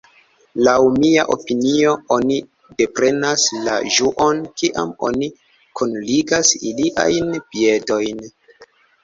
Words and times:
Laŭ 0.67 0.75
mia 0.93 1.25
opinio, 1.33 1.91
oni 2.15 2.37
deprenas 2.79 3.43
la 3.67 3.75
ĝuon 3.97 4.41
kiam 4.63 4.95
oni 5.11 5.31
kunligas 5.83 6.57
iliajn 6.73 7.31
piedojn. 7.53 8.27